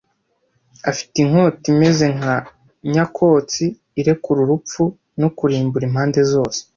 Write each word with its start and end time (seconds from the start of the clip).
afite 0.89 1.15
inkota 1.23 1.65
imeze 1.73 2.05
nka 2.17 2.35
nyakotsi 2.93 3.63
irekura 3.99 4.39
urupfu 4.41 4.83
no 5.21 5.29
kurimbura 5.37 5.83
impande 5.89 6.21
zose 6.31 6.59